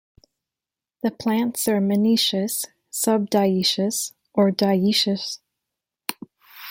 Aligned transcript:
The 1.03 1.11
plants 1.11 1.67
are 1.67 1.79
monoecious, 1.79 2.65
subdioecious, 2.91 4.13
or 4.33 4.49
dioecious. 4.49 5.37